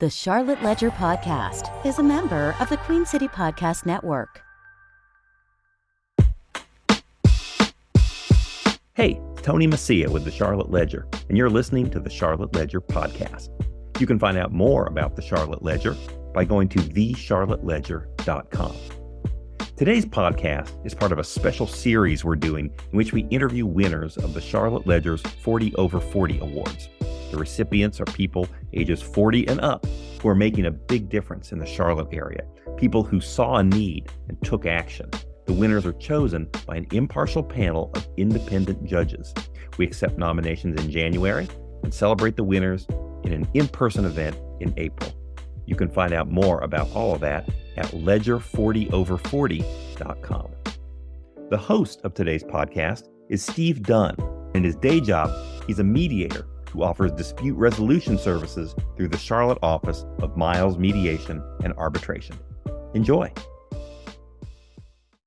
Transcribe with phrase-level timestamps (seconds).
[0.00, 4.42] The Charlotte Ledger Podcast is a member of the Queen City Podcast Network.
[8.94, 13.48] Hey, Tony Mecia with the Charlotte Ledger, and you're listening to the Charlotte Ledger Podcast.
[13.98, 15.96] You can find out more about the Charlotte Ledger
[16.32, 18.76] by going to thecharlotteledger.com.
[19.76, 24.16] Today's podcast is part of a special series we're doing in which we interview winners
[24.16, 26.88] of the Charlotte Ledger's 40 Over 40 Awards.
[27.30, 29.86] The recipients are people ages 40 and up
[30.20, 32.42] who are making a big difference in the Charlotte area,
[32.76, 35.08] people who saw a need and took action.
[35.46, 39.34] The winners are chosen by an impartial panel of independent judges.
[39.78, 41.48] We accept nominations in January
[41.82, 42.86] and celebrate the winners
[43.24, 45.12] in an in person event in April.
[45.66, 50.50] You can find out more about all of that at ledger40over40.com.
[51.50, 54.16] The host of today's podcast is Steve Dunn.
[54.54, 55.30] In his day job,
[55.66, 61.42] he's a mediator who offers dispute resolution services through the Charlotte office of Miles Mediation
[61.64, 62.38] and Arbitration.
[62.94, 63.32] Enjoy.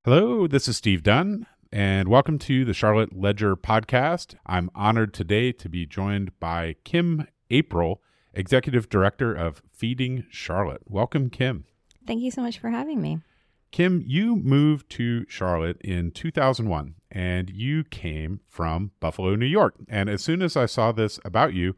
[0.03, 4.35] Hello, this is Steve Dunn, and welcome to the Charlotte Ledger podcast.
[4.45, 7.97] I'm honored today to be joined by Kim Aprill,
[8.33, 10.81] Executive Director of Feeding Charlotte.
[10.87, 11.65] Welcome, Kim.
[12.07, 13.19] Thank you so much for having me.
[13.71, 19.75] Kim, you moved to Charlotte in 2001 and you came from Buffalo, New York.
[19.87, 21.75] And as soon as I saw this about you,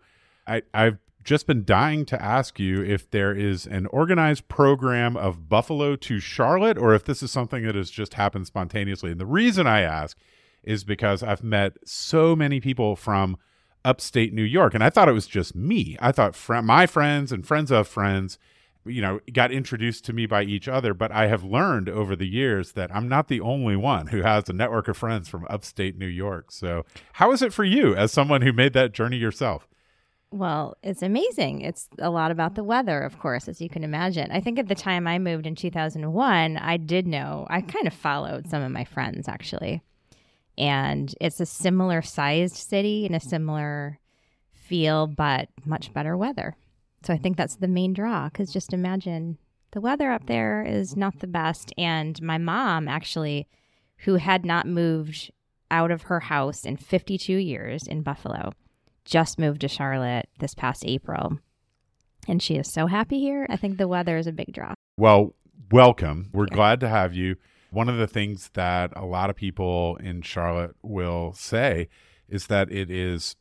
[0.47, 5.47] I, I've just been dying to ask you if there is an organized program of
[5.47, 9.11] Buffalo to Charlotte or if this is something that has just happened spontaneously.
[9.11, 10.17] And the reason I ask
[10.63, 13.37] is because I've met so many people from
[13.85, 15.97] upstate New York, and I thought it was just me.
[15.99, 18.37] I thought fr- my friends and friends of friends
[18.85, 22.27] you know, got introduced to me by each other, but I have learned over the
[22.27, 25.97] years that I'm not the only one who has a network of friends from upstate
[25.97, 26.51] New York.
[26.51, 29.67] So, how is it for you as someone who made that journey yourself?
[30.33, 31.61] Well, it's amazing.
[31.61, 34.31] It's a lot about the weather, of course, as you can imagine.
[34.31, 37.93] I think at the time I moved in 2001, I did know, I kind of
[37.93, 39.83] followed some of my friends actually.
[40.57, 43.99] And it's a similar sized city and a similar
[44.51, 46.55] feel, but much better weather.
[47.03, 49.37] So I think that's the main draw because just imagine
[49.71, 51.73] the weather up there is not the best.
[51.77, 53.47] And my mom, actually,
[53.99, 55.31] who had not moved
[55.69, 58.53] out of her house in 52 years in Buffalo,
[59.03, 61.39] just moved to Charlotte this past April.
[62.27, 63.45] And she is so happy here.
[63.49, 64.73] I think the weather is a big draw.
[64.97, 65.35] Well,
[65.71, 66.29] welcome.
[66.31, 66.55] We're yeah.
[66.55, 67.35] glad to have you.
[67.69, 71.89] One of the things that a lot of people in Charlotte will say
[72.29, 73.35] is that it is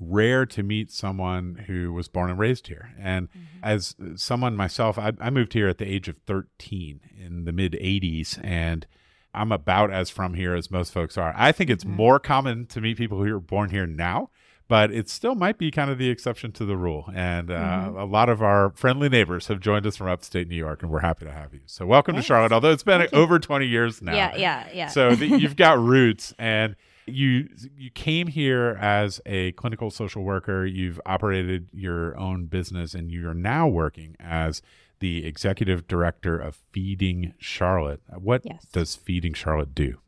[0.00, 2.92] rare to meet someone who was born and raised here.
[2.98, 3.38] And mm-hmm.
[3.62, 7.72] as someone myself, I, I, moved here at the age of 13 in the mid
[7.72, 8.86] 80s, and
[9.34, 11.34] I'm about as from here as most folks are.
[11.36, 11.96] I think it's mm-hmm.
[11.96, 14.30] more common to meet people who are born here now.
[14.66, 17.10] But it still might be kind of the exception to the rule.
[17.12, 17.96] And uh, mm-hmm.
[17.96, 21.00] a lot of our friendly neighbors have joined us from upstate New York, and we're
[21.00, 21.58] happy to have you.
[21.66, 22.28] So, welcome Thanks.
[22.28, 24.14] to Charlotte, although it's been over 20 years now.
[24.14, 24.86] Yeah, yeah, yeah.
[24.86, 26.34] So, the, you've got roots.
[26.38, 26.76] And
[27.12, 30.64] you you came here as a clinical social worker.
[30.66, 34.62] You've operated your own business, and you're now working as
[35.00, 38.00] the executive director of Feeding Charlotte.
[38.18, 38.66] What yes.
[38.72, 39.98] does Feeding Charlotte do?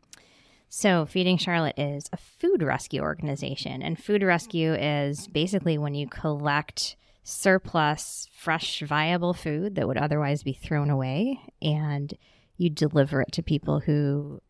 [0.69, 6.09] So, Feeding Charlotte is a food rescue organization, and food rescue is basically when you
[6.09, 12.15] collect surplus, fresh, viable food that would otherwise be thrown away and
[12.57, 14.41] you deliver it to people who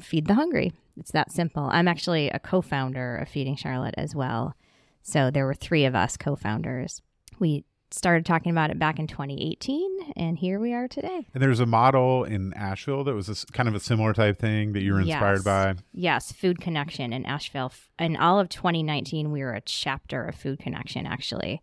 [0.00, 0.72] feed the hungry.
[0.96, 1.68] It's that simple.
[1.70, 4.54] I'm actually a co founder of Feeding Charlotte as well.
[5.02, 7.02] So there were three of us co founders.
[7.38, 11.60] We started talking about it back in 2018 and here we are today and there's
[11.60, 14.92] a model in asheville that was a, kind of a similar type thing that you
[14.92, 15.42] were inspired yes.
[15.42, 20.34] by yes food connection in asheville in all of 2019 we were a chapter of
[20.34, 21.62] food connection actually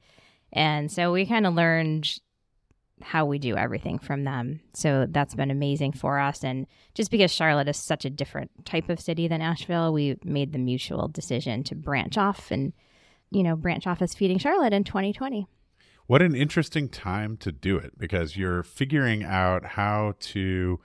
[0.51, 2.19] and so we kind of learned
[3.01, 4.61] how we do everything from them.
[4.73, 6.43] So that's been amazing for us.
[6.43, 10.53] And just because Charlotte is such a different type of city than Asheville, we made
[10.53, 12.73] the mutual decision to branch off and,
[13.31, 15.47] you know, branch off as Feeding Charlotte in 2020.
[16.07, 20.79] What an interesting time to do it because you're figuring out how to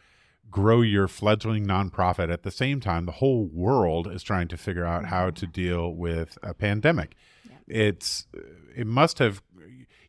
[0.50, 4.84] grow your fledgling nonprofit at the same time the whole world is trying to figure
[4.84, 7.14] out how to deal with a pandemic.
[7.68, 8.26] It's
[8.74, 9.42] it must have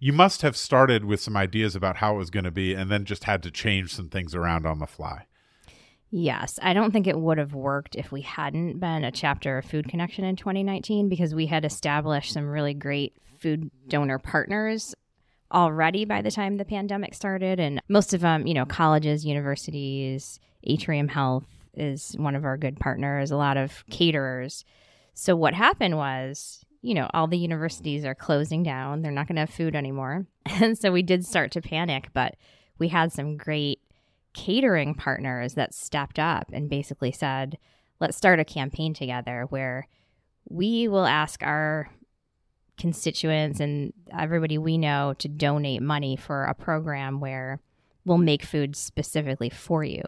[0.03, 2.89] you must have started with some ideas about how it was going to be and
[2.89, 5.27] then just had to change some things around on the fly.
[6.09, 9.65] Yes, I don't think it would have worked if we hadn't been a chapter of
[9.65, 14.95] Food Connection in 2019 because we had established some really great food donor partners
[15.51, 17.59] already by the time the pandemic started.
[17.59, 21.45] And most of them, you know, colleges, universities, Atrium Health
[21.75, 24.65] is one of our good partners, a lot of caterers.
[25.13, 29.01] So what happened was you know, all the universities are closing down.
[29.01, 30.25] They're not going to have food anymore.
[30.45, 32.35] And so we did start to panic, but
[32.79, 33.79] we had some great
[34.33, 37.57] catering partners that stepped up and basically said,
[37.99, 39.87] let's start a campaign together where
[40.49, 41.91] we will ask our
[42.77, 47.59] constituents and everybody we know to donate money for a program where
[48.03, 50.01] we'll make food specifically for you.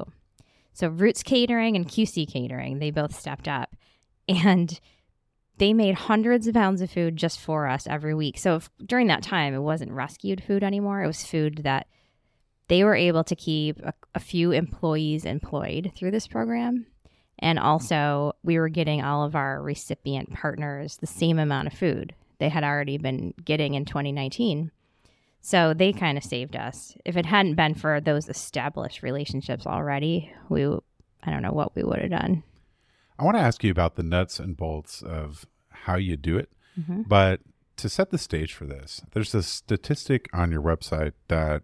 [0.73, 3.75] So Roots Catering and QC Catering, they both stepped up
[4.27, 4.79] and
[5.63, 8.37] they made hundreds of pounds of food just for us every week.
[8.37, 11.01] So if, during that time, it wasn't rescued food anymore.
[11.01, 11.87] It was food that
[12.67, 16.85] they were able to keep a, a few employees employed through this program.
[17.39, 22.13] And also, we were getting all of our recipient partners the same amount of food
[22.39, 24.69] they had already been getting in 2019.
[25.39, 26.93] So they kind of saved us.
[27.05, 31.83] If it hadn't been for those established relationships already, we I don't know what we
[31.83, 32.43] would have done.
[33.17, 35.45] I want to ask you about the nuts and bolts of
[35.83, 36.49] how you do it.
[36.79, 37.03] Mm-hmm.
[37.03, 37.41] But
[37.77, 41.63] to set the stage for this, there's a statistic on your website that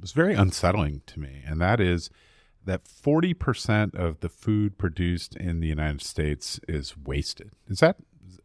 [0.00, 2.10] was very unsettling to me, and that is
[2.64, 7.52] that 40% of the food produced in the United States is wasted.
[7.68, 7.96] Is that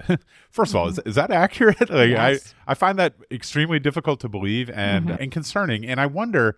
[0.50, 1.90] first of all, is, is that accurate?
[1.90, 2.54] Like, yes.
[2.68, 5.24] I, I find that extremely difficult to believe and, mm-hmm.
[5.24, 5.86] and concerning.
[5.86, 6.58] And I wonder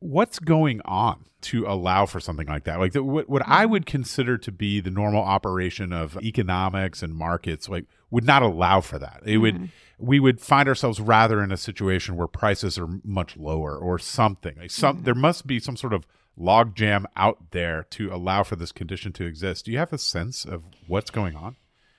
[0.00, 2.78] what's going on to allow for something like that?
[2.78, 7.14] Like the, what, what I would consider to be the normal operation of economics and
[7.14, 9.22] markets, like would not allow for that.
[9.24, 9.40] It mm-hmm.
[9.42, 13.98] would, we would find ourselves rather in a situation where prices are much lower or
[13.98, 14.56] something.
[14.58, 15.04] Like some, mm-hmm.
[15.04, 16.06] there must be some sort of
[16.38, 19.66] logjam out there to allow for this condition to exist.
[19.66, 21.56] Do you have a sense of what's going on?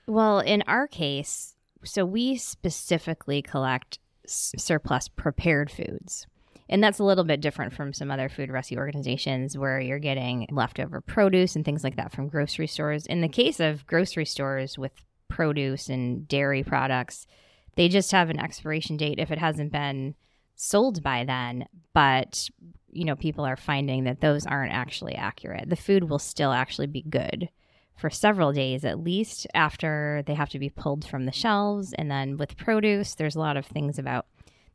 [0.07, 6.27] Well, in our case, so we specifically collect s- surplus prepared foods.
[6.71, 10.47] And that's a little bit different from some other food rescue organizations where you're getting
[10.49, 13.05] leftover produce and things like that from grocery stores.
[13.05, 14.93] In the case of grocery stores with
[15.27, 17.27] produce and dairy products,
[17.75, 20.15] they just have an expiration date if it hasn't been
[20.55, 21.67] sold by then.
[21.93, 22.49] But,
[22.89, 25.69] you know, people are finding that those aren't actually accurate.
[25.69, 27.49] The food will still actually be good
[27.97, 31.93] for several days at least after they have to be pulled from the shelves.
[31.93, 34.25] And then with produce, there's a lot of things about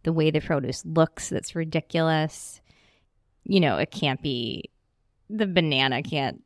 [0.06, 2.60] the way the produce looks that's ridiculous.
[3.44, 4.70] You know, it can't be
[5.28, 6.42] the banana can't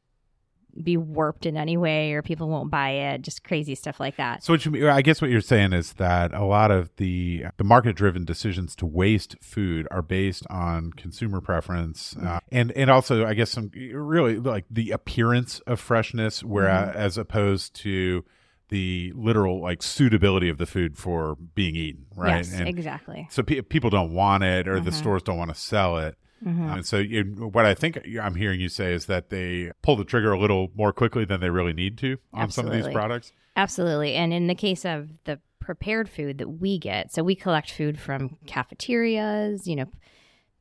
[0.83, 4.41] be warped in any way or people won't buy it just crazy stuff like that
[4.43, 7.65] so what you, i guess what you're saying is that a lot of the the
[7.65, 13.27] market driven decisions to waste food are based on consumer preference uh, and and also
[13.27, 16.99] i guess some really like the appearance of freshness whereas mm-hmm.
[16.99, 18.25] as opposed to
[18.71, 23.43] the literal like suitability of the food for being eaten right yes, and exactly so
[23.43, 24.85] pe- people don't want it or mm-hmm.
[24.85, 26.71] the stores don't want to sell it Mm-hmm.
[26.71, 30.05] and so, you, what I think I'm hearing you say is that they pull the
[30.05, 32.53] trigger a little more quickly than they really need to on Absolutely.
[32.53, 33.33] some of these products.
[33.57, 34.15] Absolutely.
[34.15, 37.99] And in the case of the prepared food that we get, so we collect food
[37.99, 39.87] from cafeterias, you know,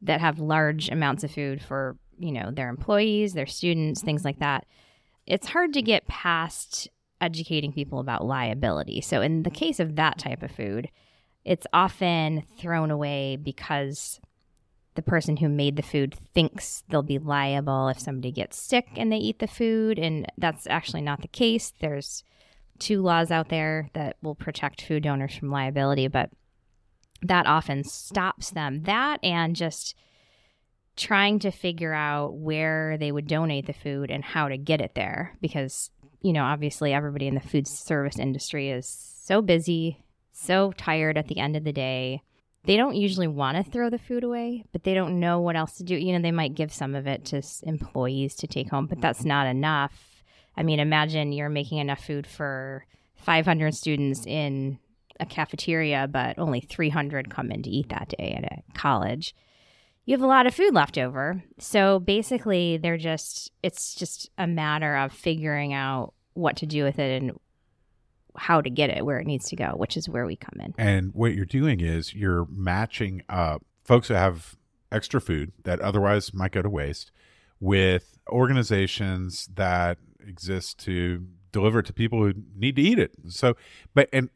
[0.01, 4.39] that have large amounts of food for, you know, their employees, their students, things like
[4.39, 4.65] that.
[5.25, 6.89] It's hard to get past
[7.21, 9.01] educating people about liability.
[9.01, 10.89] So, in the case of that type of food,
[11.45, 14.19] it's often thrown away because
[14.95, 19.11] the person who made the food thinks they'll be liable if somebody gets sick and
[19.11, 19.97] they eat the food.
[19.97, 21.73] And that's actually not the case.
[21.79, 22.23] There's
[22.79, 26.31] two laws out there that will protect food donors from liability, but
[27.21, 28.83] that often stops them.
[28.83, 29.95] That and just
[30.95, 34.95] trying to figure out where they would donate the food and how to get it
[34.95, 38.87] there because you know obviously everybody in the food service industry is
[39.23, 42.21] so busy so tired at the end of the day
[42.63, 45.77] they don't usually want to throw the food away, but they don't know what else
[45.77, 45.95] to do.
[45.95, 49.23] You know, they might give some of it to employees to take home, but that's
[49.23, 50.23] not enough.
[50.57, 52.85] I mean, imagine you're making enough food for
[53.15, 54.77] 500 students in
[55.19, 59.33] a cafeteria, but only 300 come in to eat that day at a college.
[60.05, 61.43] You have a lot of food left over.
[61.59, 66.97] So basically, they're just, it's just a matter of figuring out what to do with
[66.97, 67.31] it and
[68.35, 70.73] how to get it where it needs to go, which is where we come in.
[70.77, 74.55] And what you're doing is you're matching up folks that have
[74.91, 77.11] extra food that otherwise might go to waste
[77.59, 83.11] with organizations that exist to deliver it to people who need to eat it.
[83.27, 83.55] So,
[83.93, 84.29] but, and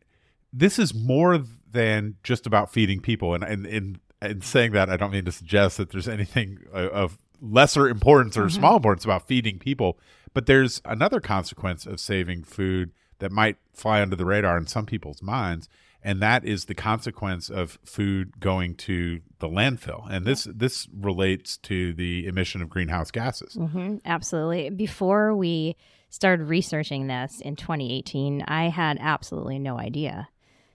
[0.52, 3.34] this is more than just about feeding people.
[3.34, 7.18] And, and, and, and saying that, I don't mean to suggest that there's anything of
[7.42, 8.60] lesser importance or mm-hmm.
[8.60, 10.00] small importance about feeding people,
[10.34, 14.86] but there's another consequence of saving food that might fly under the radar in some
[14.86, 15.70] people's minds
[16.04, 20.06] and that is the consequence of food going to the landfill.
[20.12, 23.56] And this this relates to the emission of greenhouse gases.
[23.56, 24.70] Mm-hmm, absolutely.
[24.70, 25.78] Before we
[26.10, 30.28] started researching this in 2018, I had absolutely no idea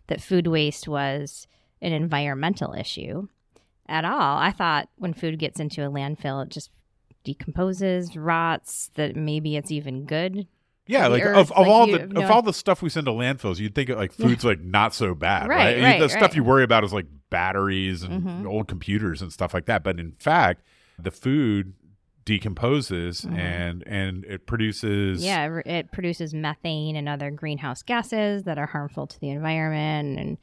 [0.06, 1.46] that food waste was
[1.82, 3.28] an environmental issue
[3.88, 4.38] at all.
[4.38, 6.70] I thought when food gets into a landfill, it just
[7.24, 10.46] decomposes, rots, that maybe it's even good.
[10.86, 13.04] Yeah, like earth, of, of like, all the no- of all the stuff we send
[13.06, 15.76] to landfills, you'd think like food's like not so bad, right?
[15.76, 16.34] Right, right, the stuff right.
[16.36, 18.46] you worry about is like batteries and Mhm.
[18.46, 19.82] old computers and stuff like that.
[19.84, 20.62] But in fact,
[20.98, 21.74] the food
[22.24, 23.38] decomposes Mhm.
[23.38, 29.06] and and it produces Yeah, it produces methane and other greenhouse gases that are harmful
[29.06, 30.18] to the environment.
[30.18, 30.38] And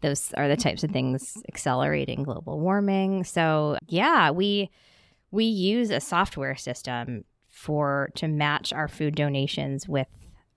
[0.00, 3.24] those are the types of things accelerating global warming.
[3.24, 4.70] So, yeah, we
[5.30, 10.08] we use a software system for to match our food donations with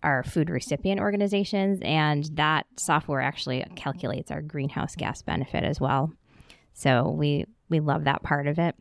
[0.01, 6.11] our food recipient organizations and that software actually calculates our greenhouse gas benefit as well.
[6.73, 8.75] So, we we love that part of it.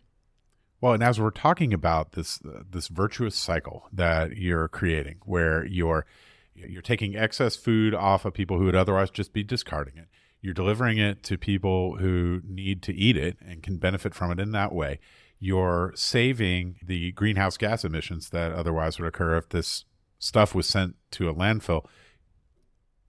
[0.82, 5.64] Well, and as we're talking about this uh, this virtuous cycle that you're creating, where
[5.64, 6.04] you're
[6.54, 10.08] you're taking excess food off of people who would otherwise just be discarding it,
[10.42, 14.38] you're delivering it to people who need to eat it and can benefit from it
[14.40, 14.98] in that way.
[15.38, 19.84] You're saving the greenhouse gas emissions that otherwise would occur if this
[20.18, 21.86] stuff was sent to a landfill.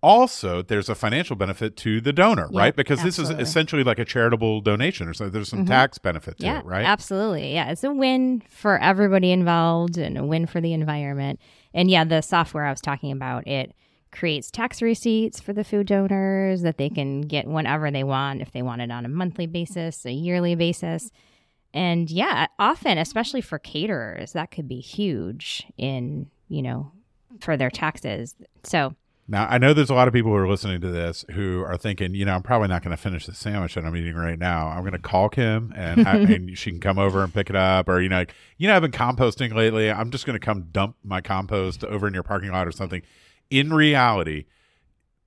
[0.02, 2.76] Also, there's a financial benefit to the donor, Yeah, right?
[2.76, 5.68] Because this is essentially like a charitable donation, or so there's some Mhm.
[5.68, 6.86] tax benefit to yeah, it, right?
[6.86, 7.54] Absolutely.
[7.54, 7.72] Yeah.
[7.72, 11.40] It's a win for everybody involved and a win for the environment.
[11.74, 13.74] And yeah, the software I was talking about, it
[14.14, 18.52] creates tax receipts for the food donors that they can get whenever they want, if
[18.52, 21.12] they want it on a monthly basis, a yearly basis.
[21.74, 26.92] And yeah, often, especially for caterers, that could be huge in, you know,
[27.40, 28.36] for their taxes.
[28.64, 28.96] So
[29.28, 31.78] Now, I know there's a lot of people who are listening to this who are
[31.78, 34.38] thinking, you know, I'm probably not going to finish the sandwich that I'm eating right
[34.38, 34.68] now.
[34.68, 37.56] I'm going to call Kim and, I, and she can come over and pick it
[37.56, 37.90] up.
[37.90, 39.90] Or, you know, like, you know, I've been composting lately.
[39.90, 43.02] I'm just going to come dump my compost over in your parking lot or something.
[43.50, 44.46] In reality,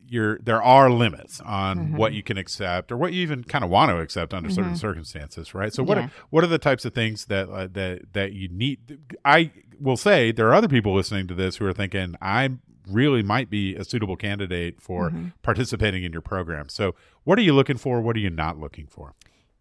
[0.08, 1.96] you're, there are limits on Mhm.
[1.96, 4.72] what you can accept or what you even kind of want to accept under certain
[4.72, 4.78] Mhm.
[4.78, 5.72] circumstances, right?
[5.72, 6.04] So what Yeah.
[6.04, 8.98] are, what are the types of things that uh, that that you need?
[9.24, 12.50] I will say there are other people listening to this who are thinking I
[12.88, 15.32] really might be a suitable candidate for Mhm.
[15.42, 16.68] participating in your program.
[16.68, 16.94] So
[17.24, 18.00] what are you looking for?
[18.00, 19.14] What are you not looking for?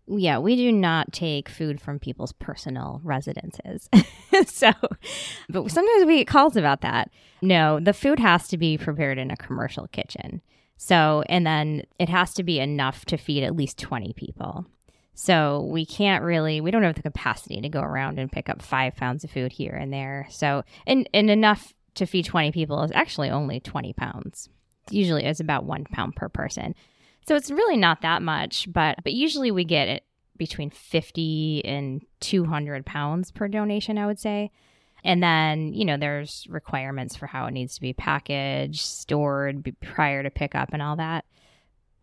[0.07, 3.89] Yeah, we do not take food from people's personal residences.
[4.45, 4.71] so,
[5.49, 7.09] but sometimes we get calls about that.
[7.41, 10.41] No, the food has to be prepared in a commercial kitchen.
[10.77, 14.65] So, and then it has to be enough to feed at least 20 people.
[15.15, 18.61] So, we can't really, we don't have the capacity to go around and pick up
[18.61, 20.27] five pounds of food here and there.
[20.29, 24.49] So, and, and enough to feed 20 people is actually only 20 pounds.
[24.91, 26.75] Usually it's about one pound per person.
[27.27, 30.03] So it's really not that much, but but usually we get it
[30.37, 34.51] between 50 and 200 pounds per donation, I would say.
[35.03, 40.23] And then, you know, there's requirements for how it needs to be packaged, stored prior
[40.23, 41.25] to pickup and all that.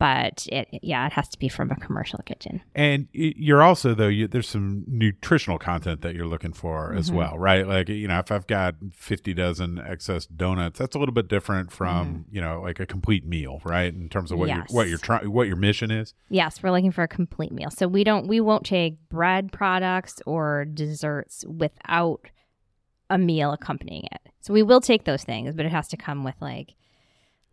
[0.02, 2.61] But it, yeah, it has to be from a commercial kitchen.
[2.75, 7.14] And you're also though you, there's some nutritional content that you're looking for as Mhm.
[7.14, 7.64] well, right?
[7.68, 11.71] Like you know, if I've got 50 dozen excess donuts, that's a little bit different
[11.71, 13.94] from you know like a complete meal, right?
[13.94, 14.59] In terms of what Mm-hmm.
[14.59, 14.71] Yes.
[14.71, 16.14] your what you're trying, what your mission is.
[16.30, 17.71] Yes, we're looking for a complete meal.
[17.71, 22.23] So we don't we won't take bread products or desserts without
[23.09, 24.21] a meal accompanying it.
[24.40, 26.75] So we will take those things, but it has to come with like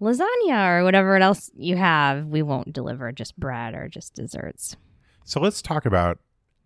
[0.02, 2.26] lasagna or whatever else you have.
[2.28, 4.76] We won't deliver just bread or just desserts.
[5.24, 6.20] So let's talk about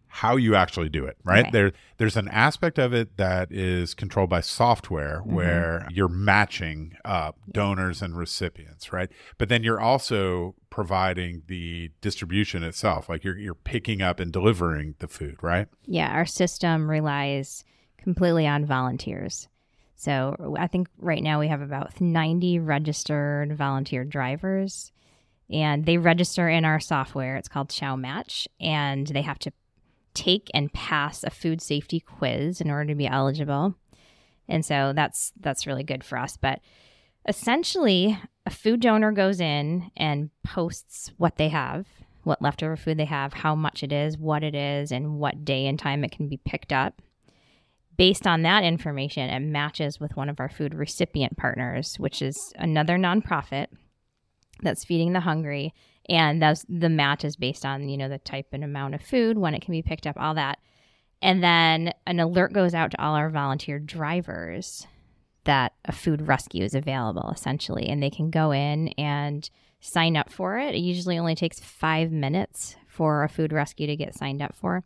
[0.08, 1.42] how you actually do it, right?
[1.46, 1.50] Okay.
[1.52, 5.34] There there's an aspect of it that is controlled by software Mm-hmm.
[5.34, 9.10] where you're matching up donors and recipients, right?
[9.40, 14.94] But then you're also providing the distribution itself, like you're you're picking up and delivering
[15.00, 15.68] the food, right?
[15.88, 17.63] Yeah, our system relies
[17.98, 19.48] completely on volunteers.
[19.96, 24.92] So I think right now we have about 90 registered volunteer drivers,
[25.50, 27.38] and they register in our software.
[27.38, 29.52] It's called Chow Match, and they have to
[30.14, 33.76] take and pass a food safety quiz in order to be eligible.
[34.48, 36.38] And so that's that's really good for us.
[36.38, 36.60] But
[37.28, 41.88] essentially, a food donor goes in and posts what they have,
[42.24, 45.68] what leftover food they have, how much it is, what it is, and what day
[45.68, 47.02] and time it can be picked up.
[47.98, 52.54] Based on that information, it matches with one of our food recipient partners, which is
[52.56, 53.68] another nonprofit
[54.62, 55.74] that's feeding the hungry.
[56.10, 59.38] And that's the match is based on, you know, the type and amount of food,
[59.38, 60.60] when it can be picked up, all that.
[61.22, 64.86] And then an alert goes out to all our volunteer drivers
[65.46, 70.32] that a food rescue is available essentially and they can go in and sign up
[70.32, 70.76] for it.
[70.76, 74.84] It usually only takes 5 minutes for a food rescue to get signed up for.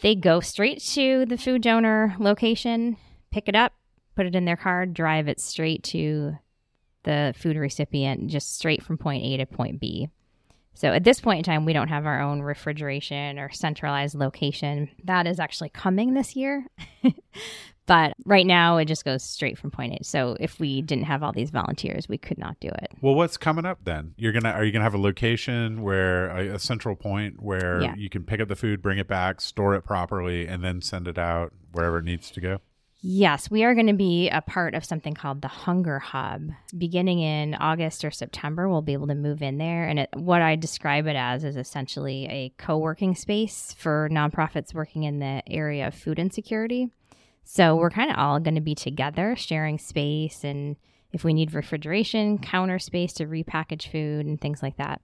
[0.00, 2.96] They go straight to the food donor location,
[3.32, 3.72] pick it up,
[4.14, 6.38] put it in their car, drive it straight to
[7.02, 10.08] the food recipient, just straight from point A to point B.
[10.78, 14.88] So at this point in time, we don't have our own refrigeration or centralized location.
[15.02, 16.68] That is actually coming this year.
[17.86, 20.04] but right now, it just goes straight from point A.
[20.04, 22.92] So if we didn't have all these volunteers, we could not do it.
[23.00, 24.14] Well, what's coming up then?
[24.16, 27.96] You're gonna are you gonna have a location where a, a central point where Yeah.
[27.96, 31.08] you can pick up the food, bring it back, store it properly, and then send
[31.08, 32.58] it out wherever it needs to go?
[33.00, 36.50] Yes, we are going to be a part of something called the Hunger Hub.
[36.76, 39.84] Beginning in August or September, we'll be able to move in there.
[39.84, 44.74] And it, what I describe it as is essentially a co working space for nonprofits
[44.74, 46.88] working in the area of food insecurity.
[47.44, 50.74] So we're kind of all going to be together, sharing space, and
[51.12, 55.00] if we need refrigeration, counter space to repackage food and things like that.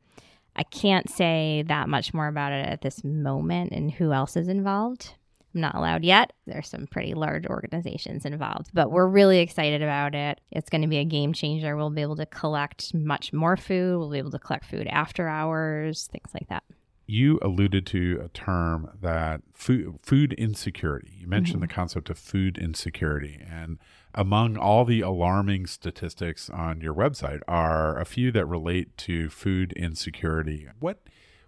[0.57, 4.49] I can't say that much more about it at this moment and who else is
[4.49, 5.15] involved.
[5.55, 6.33] I'm not allowed yet.
[6.47, 10.41] There's some pretty large organizations involved, but we're really excited about it.
[10.51, 11.77] It's going to be a game changer.
[11.77, 13.99] We'll be able to collect much more food.
[13.99, 16.65] We'll be able to collect food after hours, things like that.
[17.07, 21.13] You alluded to a term that food food insecurity.
[21.19, 21.75] You mentioned the mm-hmm.
[21.75, 23.79] concept of food insecurity, and
[24.15, 29.75] among all the alarming statistics on your website are a few that relate to food
[29.75, 30.67] insecurity.
[30.81, 31.03] What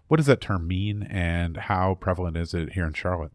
[0.07, 3.31] what does that term mean, and how prevalent is it here in Charlotte?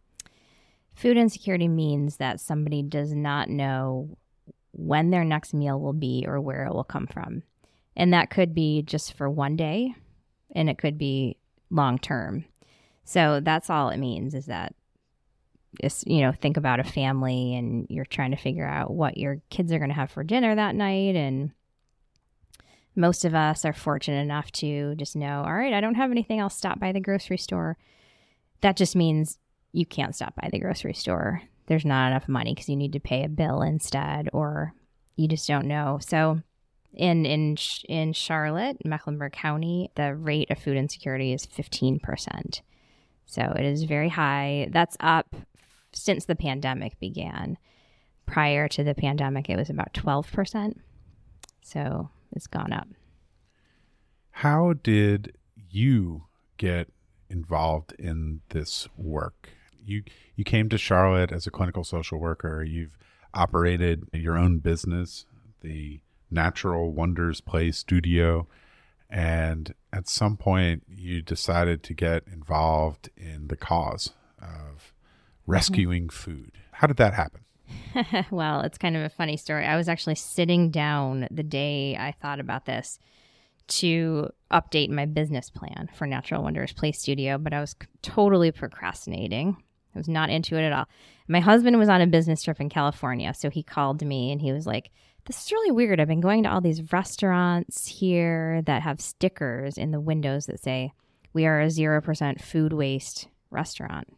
[0.94, 4.16] Food insecurity means that somebody does not know
[4.72, 7.42] when their next meal will be or where it will come from.
[7.96, 9.94] And that could be just for one day
[10.54, 11.36] and it could be
[11.70, 12.44] long term.
[13.04, 14.74] So that's all it means is that
[16.06, 19.72] you know, think about a family and you're trying to figure out what your kids
[19.72, 21.50] are going to have for dinner that night and
[22.94, 26.42] most of us are fortunate enough to just know, all right, I don't have anything,
[26.42, 27.78] I'll stop by the grocery store.
[28.60, 29.38] That just means
[29.72, 31.42] you can't stop by the grocery store.
[31.66, 34.74] There's not enough money because you need to pay a bill instead, or
[35.16, 35.98] you just don't know.
[36.00, 36.40] So,
[36.92, 37.56] in in
[37.88, 42.60] in Charlotte, Mecklenburg County, the rate of food insecurity is 15%.
[43.24, 44.68] So it is very high.
[44.70, 45.34] That's up
[45.92, 47.56] since the pandemic began.
[48.26, 50.74] Prior to the pandemic, it was about 12%.
[51.62, 52.88] So it's gone up.
[54.30, 55.36] How did
[55.70, 56.24] you
[56.56, 56.88] get
[57.30, 59.48] involved in this work?
[59.84, 60.02] You
[60.36, 62.62] you came to Charlotte as a clinical social worker.
[62.62, 62.96] You've
[63.34, 65.26] operated your own business,
[65.60, 68.46] the Natural Wonders Play Studio,
[69.10, 74.92] and at some point you decided to get involved in the cause of
[75.46, 76.30] rescuing mm-hmm.
[76.30, 76.52] food.
[76.72, 77.42] How did that happen?
[78.30, 79.64] well, it's kind of a funny story.
[79.64, 82.98] I was actually sitting down the day I thought about this
[83.68, 89.56] to update my business plan for Natural Wonders Play Studio, but I was totally procrastinating.
[89.94, 90.86] I was not into it at all.
[91.28, 94.52] My husband was on a business trip in California, so he called me and he
[94.52, 94.90] was like,
[95.26, 96.00] This is really weird.
[96.00, 100.62] I've been going to all these restaurants here that have stickers in the windows that
[100.62, 100.92] say,
[101.32, 104.08] We are a 0% food waste restaurant.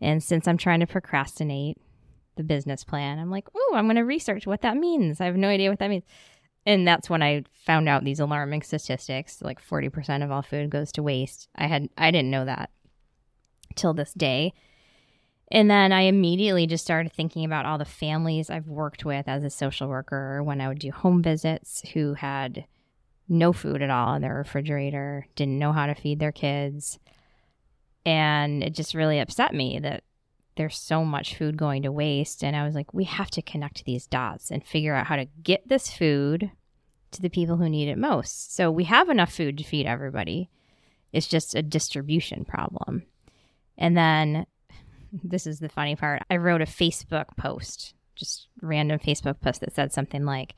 [0.00, 1.78] And since I'm trying to procrastinate
[2.36, 5.20] the business plan, I'm like, Oh, I'm going to research what that means.
[5.20, 6.04] I have no idea what that means.
[6.66, 10.90] And that's when I found out these alarming statistics like 40% of all food goes
[10.92, 11.48] to waste.
[11.54, 12.70] I had I didn't know that
[13.76, 14.52] till this day.
[15.50, 19.44] And then I immediately just started thinking about all the families I've worked with as
[19.44, 22.66] a social worker when I would do home visits who had
[23.28, 26.98] no food at all in their refrigerator, didn't know how to feed their kids.
[28.04, 30.02] And it just really upset me that
[30.56, 32.42] there's so much food going to waste.
[32.42, 35.26] And I was like, we have to connect these dots and figure out how to
[35.42, 36.50] get this food
[37.12, 38.54] to the people who need it most.
[38.54, 40.50] So we have enough food to feed everybody.
[41.12, 43.04] It's just a distribution problem.
[43.78, 44.46] And then
[45.22, 46.22] this is the funny part.
[46.30, 50.54] I wrote a Facebook post, just random Facebook post that said something like,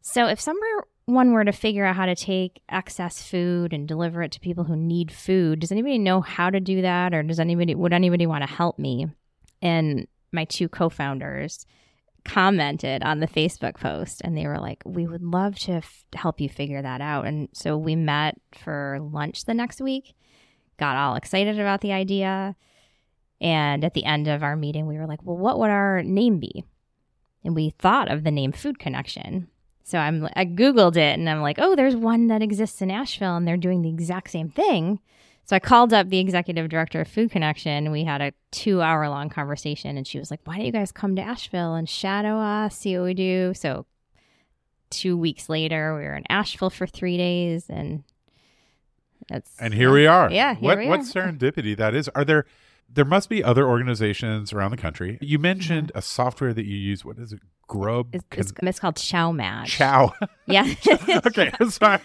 [0.00, 4.32] "So if someone were to figure out how to take excess food and deliver it
[4.32, 7.74] to people who need food, does anybody know how to do that, or does anybody
[7.74, 9.06] would anybody want to help me?"
[9.62, 11.66] And my two co-founders
[12.24, 16.40] commented on the Facebook post and they were like, We would love to f- help
[16.40, 17.26] you figure that out.
[17.26, 20.14] And so we met for lunch the next week,
[20.78, 22.56] got all excited about the idea.
[23.44, 26.40] And at the end of our meeting, we were like, Well, what would our name
[26.40, 26.64] be?
[27.44, 29.48] And we thought of the name Food Connection.
[29.84, 33.36] So I'm I Googled it and I'm like, oh, there's one that exists in Asheville
[33.36, 34.98] and they're doing the exact same thing.
[35.44, 37.92] So I called up the executive director of Food Connection.
[37.92, 40.90] We had a two hour long conversation and she was like, Why don't you guys
[40.90, 43.52] come to Asheville and shadow us, see what we do?
[43.54, 43.84] So
[44.88, 48.04] two weeks later, we were in Asheville for three days and
[49.28, 50.30] that's And here we are.
[50.30, 52.08] Yeah, what what serendipity that is.
[52.14, 52.46] Are there
[52.92, 55.18] There must be other organizations around the country.
[55.20, 57.04] You mentioned a software that you use.
[57.04, 57.40] What is it?
[57.66, 58.14] Grub.
[58.14, 59.70] It's, it's, it's called Chow Match.
[59.78, 60.12] Chow.
[60.46, 60.74] Yeah.
[61.26, 62.00] okay, sorry.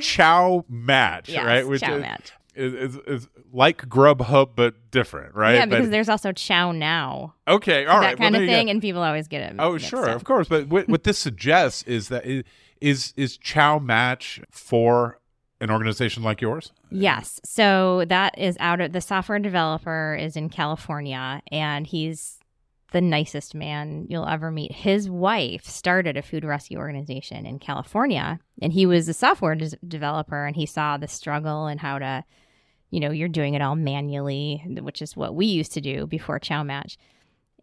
[0.00, 1.68] Chow Match, Yes, right?
[1.68, 2.32] Which Chow is, Match.
[2.54, 5.54] Is, is, is like Grubhub but different, right?
[5.54, 8.48] Yeah, because But- there's also Chow Now, okay, all that right, well, kind there of
[8.48, 9.56] thing, and people always get it.
[9.58, 10.16] Oh, sure, up.
[10.16, 10.48] of course.
[10.48, 12.24] But what, what this suggests is that
[12.80, 15.19] is is Chow Match for
[15.60, 16.72] an organization like yours?
[16.90, 17.40] Yes.
[17.44, 22.38] So that is out of the software developer is in California and he's
[22.92, 24.72] the nicest man you'll ever meet.
[24.72, 29.76] His wife started a food rescue organization in California and he was a software des-
[29.86, 32.24] developer and he saw the struggle and how to
[32.90, 36.38] you know, you're doing it all manually, which is what we used to do before
[36.40, 36.98] Chow Match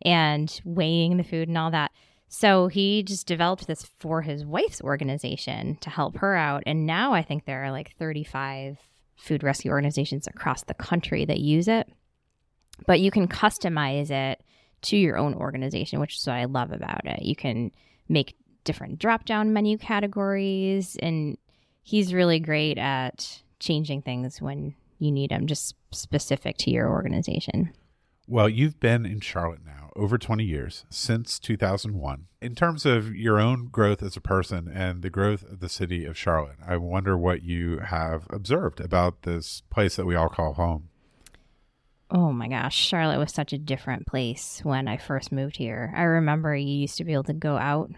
[0.02, 1.92] and weighing the food and all that.
[2.30, 6.64] So he just developed this for his wife's organization to help her out.
[6.66, 8.78] And now I think there are like 35
[9.16, 11.92] food rescue organizations across the country that use it.
[12.86, 14.44] But you can customize it
[14.84, 17.24] to your own organization, which is what I love about it.
[17.24, 17.72] You can
[18.08, 20.98] make different drop down menu categories.
[21.02, 21.38] And
[21.82, 27.74] he's really great at changing things when you need them, just specific to your organization.
[28.30, 32.28] Well, you've been in Charlotte now over 20 years, since 2001.
[32.42, 36.04] In terms of your own growth as a person and the growth of the city
[36.04, 40.54] of Charlotte, I wonder what you have observed about this place that we all call
[40.54, 40.90] home.
[42.12, 45.94] Oh my gosh, Charlotte was such a different place when I first moved here.
[45.96, 47.92] I remember you used to be able to go out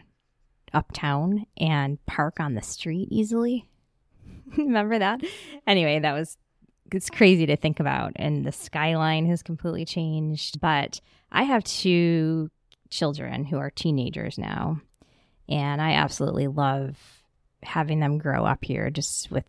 [0.74, 3.68] uptown and park on the street easily.
[4.58, 5.22] remember that?
[5.66, 6.38] Anyway, that was
[6.96, 12.50] it's crazy to think about and the skyline has completely changed, but I have two
[12.90, 14.82] children who are teenagers now,
[15.48, 16.98] and I absolutely love
[17.64, 19.46] having them grow up here just with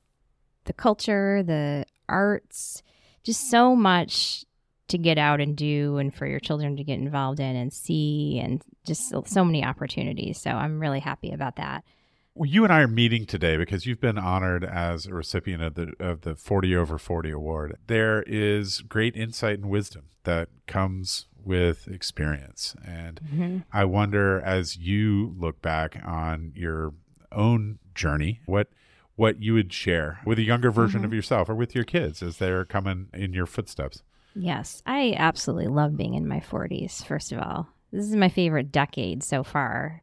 [0.65, 2.83] the culture, the arts,
[3.23, 4.45] just so much
[4.89, 8.41] to get out and do and for your children to get involved in and see
[8.43, 10.41] and just so, many opportunities.
[10.41, 11.85] So I'm really happy about that.
[12.35, 15.75] Well, you and I are meeting today because you've been honored as a recipient of
[15.75, 17.77] the of the 40 over 40 award.
[17.87, 22.77] There is great insight and wisdom that comes with experience.
[22.87, 23.59] And mm-hmm.
[23.73, 26.95] I wonder as you look back on your
[27.33, 28.69] own journey, what
[29.17, 31.17] what you would share with a younger version of mm-hmm.
[31.17, 34.03] yourself or with your kids as they're coming in your footsteps.
[34.35, 37.69] Yes, I absolutely love being in my 40s, first of all.
[37.93, 40.03] This is my favorite decade so far.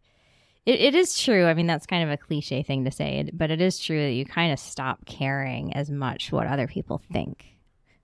[0.67, 1.45] It, it is true.
[1.45, 4.11] I mean, that's kind of a cliche thing to say, but it is true that
[4.11, 7.45] you kind of stop caring as much what other people think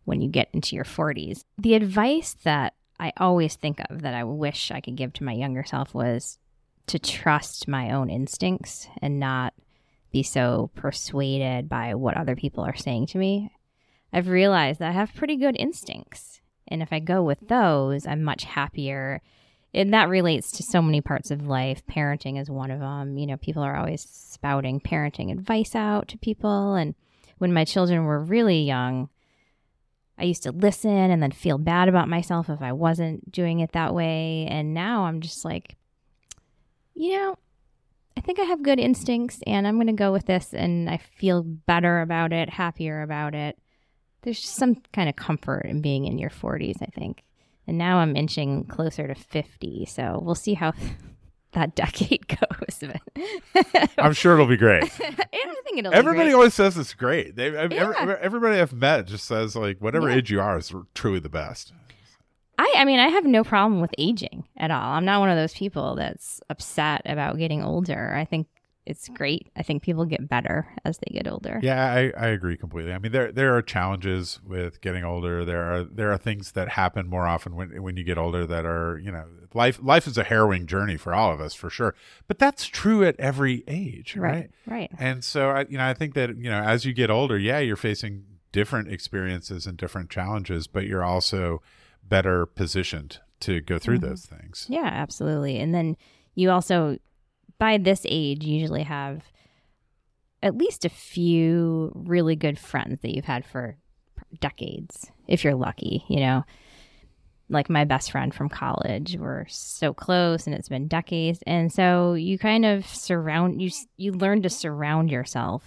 [0.05, 1.43] when you get into your 40s.
[1.57, 5.33] The advice that I always think of that I wish I could give to my
[5.33, 6.39] younger self was
[6.87, 9.53] to trust my own instincts and not
[10.13, 13.51] be so persuaded by what other people are saying to me.
[14.13, 16.39] I've realized that I have pretty good instincts.
[16.69, 19.21] And if I go with those, I'm much happier.
[19.73, 21.83] And that relates to so many parts of life.
[21.87, 23.17] Parenting is one of them.
[23.17, 26.75] You know, people are always spouting parenting advice out to people.
[26.75, 26.93] And
[27.39, 29.09] when my children were really young,
[30.17, 33.71] I used to listen and then feel bad about myself if I wasn't doing it
[33.71, 34.47] that way.
[34.47, 35.75] And now I'm just like,
[36.93, 37.37] you know,
[38.15, 40.53] I think I have good instincts and I'm going to go with this.
[40.53, 43.57] And I feel better about it, happier about it
[44.23, 47.23] there's just some kind of comfort in being in your 40s, I think.
[47.67, 50.73] And now I'm inching closer to 50, so we'll see how
[51.53, 52.83] that decade goes.
[53.97, 54.83] I'm sure it'll be great.
[54.83, 54.87] I
[55.65, 55.91] think it'll.
[55.91, 56.33] be Everybody great.
[56.33, 57.35] always says it's great.
[57.35, 58.17] They, every, Yeah.
[58.19, 60.15] everybody I've met just says like whatever Yeah.
[60.17, 61.71] age you are is truly the best.
[62.57, 64.93] I, I mean, I have no problem with aging at all.
[64.93, 68.13] I'm not one of those people that's upset about getting older.
[68.15, 68.47] I think
[68.85, 69.49] it's great.
[69.55, 71.59] I think people get better as they get older.
[71.63, 72.93] Yeah, I, I agree completely.
[72.93, 75.45] I mean, there there are challenges with getting older.
[75.45, 78.65] There are there are things that happen more often when when you get older that
[78.65, 81.95] are you know life life is a harrowing journey for all of us for sure.
[82.27, 84.49] But that's true at every age, right?
[84.67, 84.89] Right.
[84.89, 84.91] Right.
[84.99, 87.59] And so I you know I think that you know as you get older, yeah,
[87.59, 91.61] you're facing different experiences and different challenges, but you're also
[92.03, 94.09] better positioned to go through mm-hmm.
[94.09, 94.67] those things.
[94.69, 95.59] Yeah, absolutely.
[95.59, 95.97] And then
[96.35, 96.97] you also,
[97.63, 99.23] by this age, you usually have
[100.41, 103.77] at least a few really good friends that you've had for
[104.41, 106.43] decades, if you're lucky, you know.
[107.47, 111.39] Like my best friend from college, we're so close, and it's been decades.
[111.47, 113.71] And so you kind of surround you.
[113.95, 115.63] You learn to surround yourself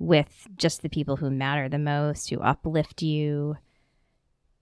[0.00, 3.56] with just the people who matter the most, who uplift you,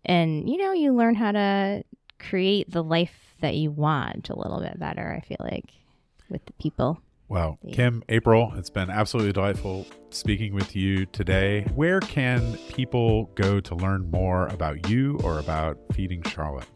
[0.05, 1.83] and you know you learn how to
[2.19, 5.17] create the life that you want a little bit better.
[5.17, 5.73] I feel like
[6.33, 6.99] with the people.
[7.29, 7.75] Well, Yeah.
[7.75, 11.63] Kim, Aprill, it's been absolutely delightful speaking with you today.
[11.75, 16.67] Where can people go to learn more about you or about Feeding Charlotte?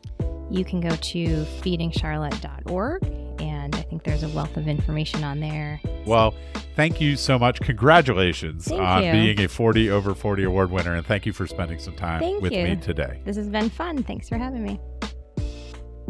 [0.51, 1.27] You can go to
[1.61, 3.05] feedingcharlotte.org,
[3.41, 5.81] and I think there's a wealth of information on there.
[6.07, 6.33] Well,
[6.77, 7.61] thank you so much.
[7.61, 9.13] Congratulations Thank on you.
[9.13, 10.95] being a 40 over 40 award winner.
[10.95, 12.63] And thank you for spending some time Thank with you.
[12.63, 13.21] me today.
[13.25, 14.05] This has been fun.
[14.05, 14.79] Thanks for having me.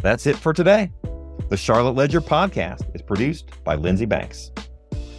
[0.03, 0.93] That's it for today.
[1.49, 4.51] The Charlotte Ledger podcast is produced by Lindsey Banks.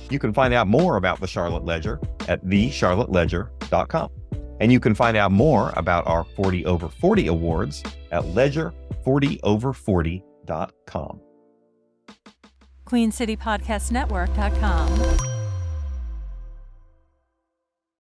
[0.10, 4.12] You can find out more about the Charlotte Ledger at thecharlotteledger.com.
[4.60, 11.22] And you can find out more about our 40 over 40 awards at ledger40over40.com.
[12.88, 15.37] QueenCityPodcastNetwork.com.